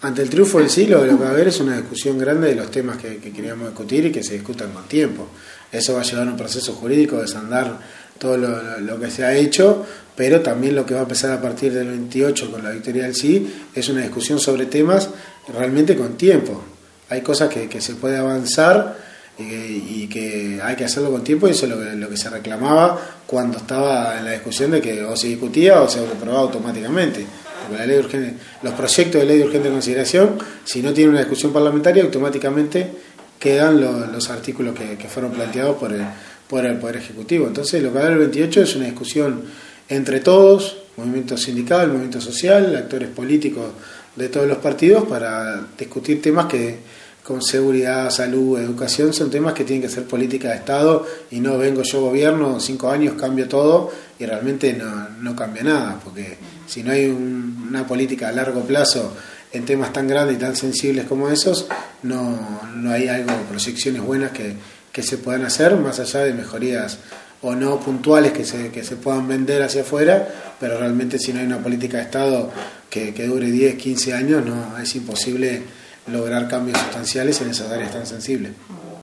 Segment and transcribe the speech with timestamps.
[0.00, 2.54] Ante el triunfo del siglo, lo que va a haber es una discusión grande de
[2.54, 5.26] los temas que, queríamos discutir y que se discutan con tiempo.
[5.72, 7.80] Eso va a llevar a un proceso jurídico, desandar
[8.16, 9.84] todo lo, que se ha hecho,
[10.14, 13.16] pero también lo que va a empezar a partir del 28 con la victoria del
[13.16, 15.10] sí es una discusión sobre temas
[15.52, 16.62] realmente con tiempo.
[17.08, 18.96] Hay cosas que, se puede avanzar
[19.36, 23.00] y que, hay que hacerlo con tiempo y eso es lo lo que se reclamaba
[23.26, 27.26] cuando estaba en la discusión de que o se discutía o se aprobaba automáticamente
[27.76, 31.52] la ley urgente, los proyectos de ley de urgente consideración, si no tienen una discusión
[31.52, 32.88] parlamentaria, automáticamente
[33.38, 36.04] quedan los, artículos que, fueron planteados por el,
[36.48, 37.46] por el Poder Ejecutivo.
[37.46, 39.42] Entonces, lo que va a haber el 28 es una discusión
[39.88, 43.70] entre todos, movimiento sindical, movimiento social, actores políticos
[44.16, 46.78] de todos los partidos, para discutir temas que
[47.28, 51.58] con seguridad, salud, educación, son temas que tienen que ser política de Estado y no
[51.58, 56.82] vengo yo gobierno, cinco años cambio todo y realmente no, no cambia nada, porque si
[56.82, 59.14] no hay una política a largo plazo
[59.52, 61.66] en temas tan grandes y tan sensibles como esos,
[62.02, 64.54] no, no hay algo, proyecciones buenas que,
[64.90, 66.96] que se puedan hacer, más allá de mejorías
[67.42, 71.40] o no puntuales que se, que se puedan vender hacia afuera, pero realmente si no
[71.40, 72.50] hay una política de Estado
[72.88, 75.62] que, que dure 10, 15 años, no es imposible
[76.10, 78.52] lograr cambios sustanciales en esas áreas tan sensibles.